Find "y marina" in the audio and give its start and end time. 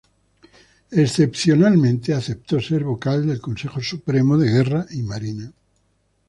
4.89-5.53